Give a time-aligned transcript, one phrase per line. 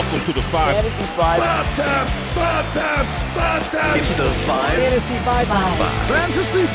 [0.00, 0.76] Welcome to the five.
[0.76, 1.42] Fantasy Five.
[1.42, 3.98] Five time, five time, five time.
[3.98, 4.72] It's the five.
[4.72, 5.46] Fantasy Five.
[6.08, 6.66] Fantasy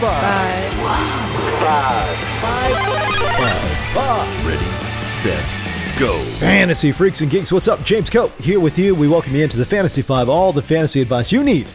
[3.95, 4.45] Five.
[4.45, 6.13] Ready, set, go.
[6.37, 7.83] Fantasy freaks and geeks, what's up?
[7.83, 8.93] James Koh here with you.
[8.93, 11.67] We welcome you into the Fantasy Five, all the fantasy advice you need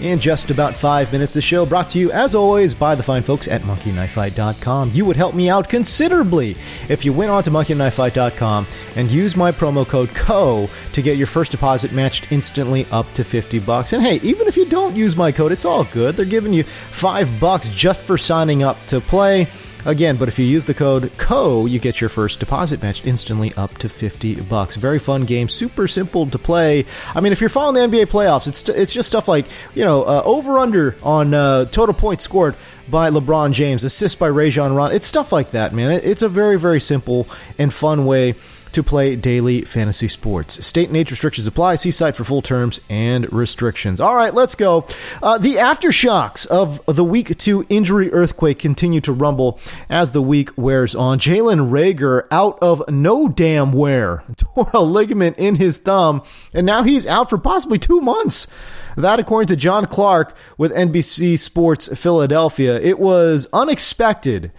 [0.00, 1.34] in just about five minutes.
[1.34, 4.92] The show brought to you, as always, by the fine folks at monkeyknifefight.com.
[4.92, 6.56] You would help me out considerably
[6.88, 8.66] if you went on to monkeyknifefight.com
[8.96, 13.24] and use my promo code CO to get your first deposit matched instantly up to
[13.24, 13.92] 50 bucks.
[13.92, 16.16] And hey, even if you don't use my code, it's all good.
[16.16, 19.48] They're giving you five bucks just for signing up to play.
[19.84, 23.54] Again, but if you use the code CO, you get your first deposit matched instantly
[23.54, 24.76] up to 50 bucks.
[24.76, 26.84] Very fun game, super simple to play.
[27.14, 30.02] I mean, if you're following the NBA playoffs, it's it's just stuff like, you know,
[30.02, 32.54] uh, over under on uh, total points scored
[32.90, 34.94] by LeBron James, assist by Rajon Rondo.
[34.94, 35.90] It's stuff like that, man.
[35.90, 38.34] It's a very very simple and fun way
[38.72, 40.64] to play daily fantasy sports.
[40.64, 41.76] State and age restrictions apply.
[41.76, 44.00] See site for full terms and restrictions.
[44.00, 44.86] All right, let's go.
[45.22, 50.50] Uh, the aftershocks of the week two injury earthquake continue to rumble as the week
[50.56, 51.18] wears on.
[51.18, 56.82] Jalen Reagor out of no damn where tore a ligament in his thumb, and now
[56.82, 58.52] he's out for possibly two months.
[58.96, 64.50] That, according to John Clark with NBC Sports Philadelphia, it was unexpected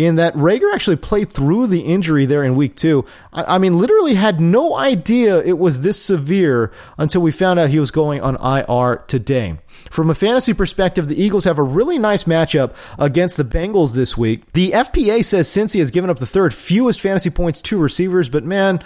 [0.00, 3.04] in that Reagor actually played through the injury there in week two.
[3.32, 7.70] I, I, mean, literally had no idea it was this severe until we found out
[7.70, 9.58] he was going on IR today.
[9.90, 14.16] From a fantasy perspective, the Eagles have a really nice matchup against the Bengals this
[14.16, 14.52] week.
[14.52, 18.44] The FPA says Cincy has given up the third fewest fantasy points to receivers, but
[18.44, 18.80] man,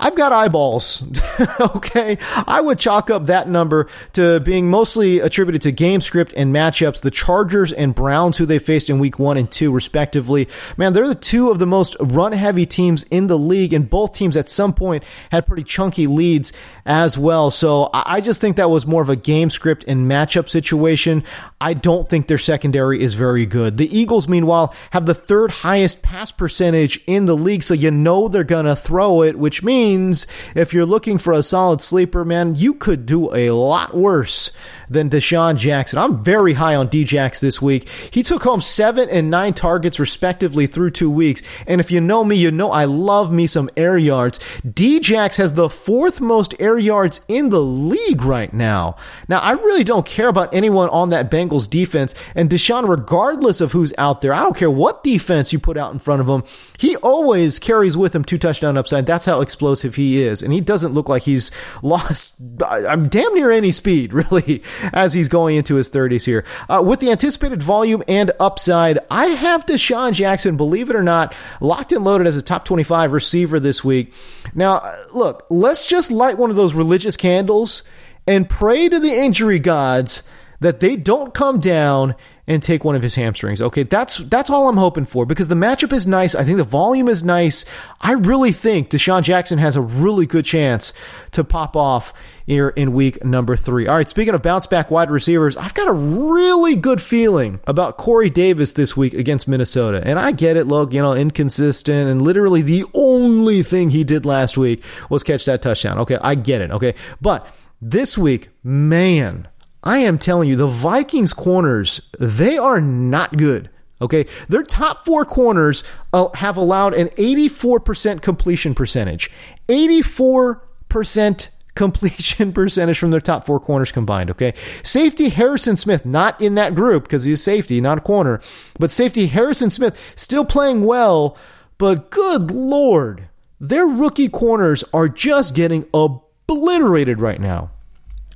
[0.00, 1.02] I've got eyeballs.
[1.60, 2.18] okay.
[2.46, 7.00] I would chalk up that number to being mostly attributed to game script and matchups.
[7.00, 10.46] The Chargers and Browns, who they faced in week one and two, respectively.
[10.76, 14.12] Man, they're the two of the most run heavy teams in the league, and both
[14.12, 16.52] teams at some point had pretty chunky leads
[16.86, 17.50] as well.
[17.50, 21.24] So I just think that was more of a game script and matchup situation.
[21.60, 23.78] I don't think their secondary is very good.
[23.78, 28.28] The Eagles, meanwhile, have the third highest pass percentage in the league, so you know
[28.28, 32.54] they're going to throw it, which means if you're looking for a solid sleeper, man,
[32.54, 34.50] you could do a lot worse
[34.90, 35.98] than DeSean Jackson.
[35.98, 37.88] I'm very high on Djax this week.
[37.88, 41.42] He took home seven and nine targets respectively through two weeks.
[41.66, 44.38] And if you know me, you know I love me some air yards.
[44.64, 48.96] Djax has the fourth most air yards in the league right now.
[49.28, 52.14] Now, I really don't care about anyone on that Bengals defense.
[52.34, 55.92] And DeSean, regardless of who's out there, I don't care what defense you put out
[55.92, 56.44] in front of him,
[56.78, 59.06] he always carries with him two touchdown upside.
[59.06, 60.42] That's how explosive he is.
[60.42, 61.50] And he doesn't look like he's
[61.82, 64.62] lost, I'm damn near any speed, really
[64.92, 66.44] as he's going into his 30s here.
[66.68, 71.34] Uh, with the anticipated volume and upside, I have DeSean Jackson, believe it or not,
[71.60, 74.12] locked and loaded as a top 25 receiver this week.
[74.54, 74.82] Now,
[75.14, 77.82] look, let's just light one of those religious candles
[78.26, 80.28] and pray to the injury gods
[80.60, 82.14] that they don't come down
[82.48, 83.60] and take one of his hamstrings.
[83.60, 86.34] Okay, that's that's all I'm hoping for because the matchup is nice.
[86.34, 87.66] I think the volume is nice.
[88.00, 90.94] I really think DeSean Jackson has a really good chance
[91.32, 92.14] to pop off
[92.46, 93.86] here in week number three.
[93.86, 97.98] All right, speaking of bounce back wide receivers, I've got a really good feeling about
[97.98, 100.00] Corey Davis this week against Minnesota.
[100.02, 104.24] And I get it, look, you know, inconsistent and literally the only thing he did
[104.24, 105.98] last week was catch that touchdown.
[105.98, 106.70] Okay, I get it.
[106.70, 107.46] Okay, but
[107.82, 109.46] this week, man,
[109.82, 113.70] I am telling you, the Vikings corners, they are not good.
[114.00, 119.28] Okay, their top four corners uh, have allowed an 84% completion percentage.
[119.68, 124.30] 84% completion percentage from their top four corners combined.
[124.30, 124.52] Okay.
[124.82, 128.40] Safety Harrison Smith, not in that group because he's safety, not a corner,
[128.78, 131.36] but safety Harrison Smith still playing well,
[131.78, 133.28] but good Lord,
[133.60, 137.70] their rookie corners are just getting obliterated right now.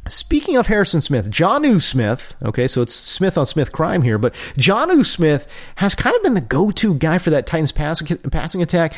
[0.08, 4.34] Speaking of Harrison Smith, Jonnu Smith, okay, so it's Smith on Smith crime here, but
[4.58, 5.46] Jonnu Smith
[5.76, 8.94] has kind of been the go to guy for that Titans passing attack.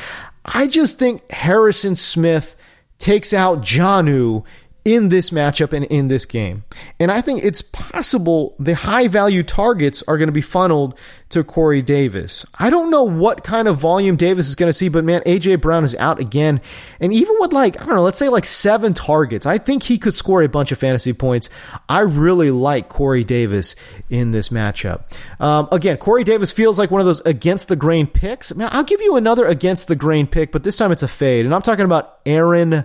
[0.46, 2.56] I just think Harrison Smith
[2.98, 4.44] takes out Jonnu
[4.84, 6.64] in this matchup and in this game.
[7.00, 10.98] And I think it's possible the high value targets are going to be funneled
[11.30, 12.44] to Corey Davis.
[12.58, 15.62] I don't know what kind of volume Davis is going to see, but man, AJ
[15.62, 16.60] Brown is out again.
[17.00, 19.96] And even with like, I don't know, let's say like seven targets, I think he
[19.96, 21.48] could score a bunch of fantasy points.
[21.88, 23.74] I really like Corey Davis
[24.10, 25.04] in this matchup.
[25.40, 28.54] Um, again, Corey Davis feels like one of those against the grain picks.
[28.54, 31.46] Man, I'll give you another against the grain pick, but this time it's a fade.
[31.46, 32.84] And I'm talking about Aaron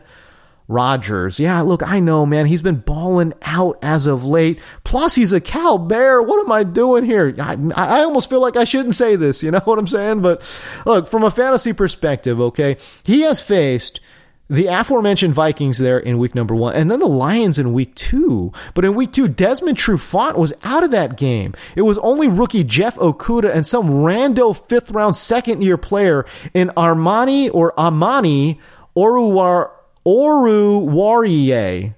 [0.70, 1.40] Rodgers.
[1.40, 2.46] Yeah, look, I know, man.
[2.46, 4.62] He's been balling out as of late.
[4.84, 6.22] Plus, he's a Cal Bear.
[6.22, 7.34] What am I doing here?
[7.40, 9.42] I, I almost feel like I shouldn't say this.
[9.42, 10.22] You know what I'm saying?
[10.22, 10.42] But
[10.86, 14.00] look, from a fantasy perspective, okay, he has faced
[14.48, 18.52] the aforementioned Vikings there in week number one, and then the Lions in week two.
[18.76, 21.54] But in week two, Desmond Trufant was out of that game.
[21.76, 26.70] It was only rookie Jeff Okudah and some rando fifth round second year player in
[26.70, 28.60] Armani or Amani
[28.96, 29.72] Oruwar
[30.06, 31.96] Oruwariye.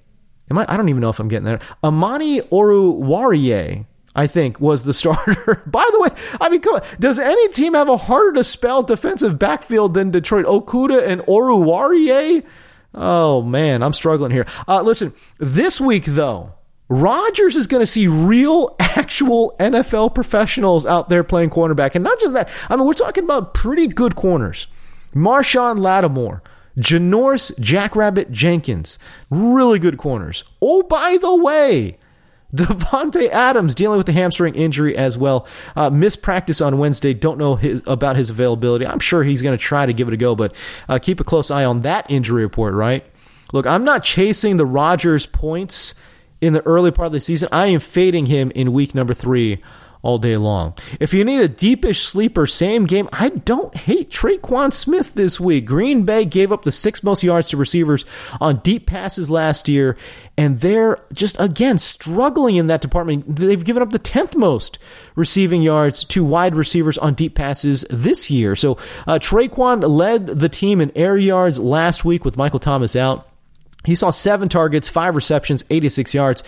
[0.50, 0.66] Am I?
[0.68, 1.60] I don't even know if I'm getting there.
[1.84, 3.86] Amani Oru Oruwariye.
[4.14, 5.64] I think was the starter.
[5.66, 6.10] By the way,
[6.42, 10.12] I mean, come on, does any team have a harder to spell defensive backfield than
[10.12, 10.46] Detroit?
[10.46, 12.46] Okudah and Oru Oruwariye?
[12.94, 14.46] Oh man, I'm struggling here.
[14.68, 16.54] Uh, listen, this week though,
[16.90, 22.20] Rodgers is going to see real, actual NFL professionals out there playing cornerback, and not
[22.20, 22.50] just that.
[22.70, 24.68] I mean, we're talking about pretty good corners.
[25.16, 26.42] Marshon Lattimore.
[26.78, 28.98] Janoris Jackrabbit Jenkins,
[29.30, 30.44] really good corners.
[30.62, 31.98] Oh, by the way,
[32.56, 35.48] Davante Adams dealing with the hamstring injury as well.
[35.76, 37.14] Uh, missed practice on Wednesday.
[37.14, 38.86] Don't know his, about his availability.
[38.86, 40.56] I'm sure he's going to try to give it a go, but
[40.90, 43.06] uh, keep a close eye on that injury report, right?
[43.54, 45.96] Look, I'm not chasing the Rodgers points
[46.42, 47.50] in the early part of the season.
[47.52, 49.62] I am fading him in week number three
[50.04, 50.74] all day long.
[51.00, 55.66] If you need a deepish sleeper, same game, I don't hate Tre'Quan Smith this week.
[55.66, 58.06] Green Bay gave up the sixth most yards to receivers
[58.40, 59.96] on deep passes last year,
[60.38, 63.36] and they're just, again, struggling in that department.
[63.36, 64.80] They've given up the 10th most
[65.16, 68.56] receiving yards to wide receivers on deep passes this year.
[68.56, 68.74] So
[69.06, 73.28] uh, Tre'Quan led the team in air yards last week with Michael Thomas out.
[73.84, 76.44] He saw seven targets, five receptions, 86 yards.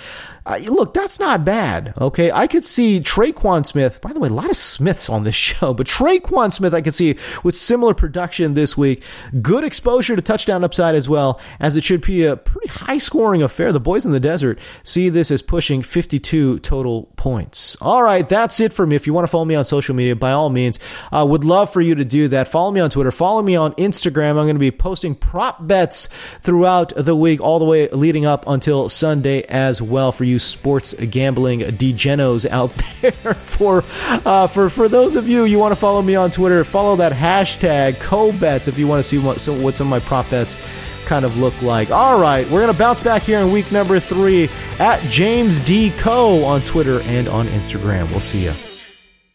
[0.46, 1.94] Uh, look, that's not bad.
[2.00, 4.02] Okay, I could see Tre'Quan Smith.
[4.02, 6.94] By the way, a lot of Smiths on this show, but Tre'Quan Smith, I could
[6.94, 9.04] see with similar production this week.
[9.42, 13.42] Good exposure to touchdown upside as well, as it should be a pretty high scoring
[13.42, 13.72] affair.
[13.72, 17.78] The boys in the desert see this as pushing 52 total points.
[17.82, 18.96] All right, that's it for me.
[18.96, 20.78] If you want to follow me on social media, by all means,
[21.12, 22.50] I uh, would love for you to do that.
[22.50, 23.12] Follow me on Twitter.
[23.12, 24.32] Follow me on Instagram.
[24.32, 26.08] I'm going to be posting prop bets
[26.42, 30.40] throughout the week, all the way leading up until Sunday as well for you you
[30.40, 33.12] sports gambling degenos out there.
[33.36, 33.84] for
[34.26, 37.14] uh, for for those of you you want to follow me on Twitter, follow that
[37.14, 40.60] hashtag KohBets if you want to see what so, what some of my prop bets
[41.06, 41.92] kind of look like.
[41.92, 44.50] All right, we're gonna bounce back here in week number three
[44.80, 48.10] at James D Koh on Twitter and on Instagram.
[48.10, 48.73] We'll see you.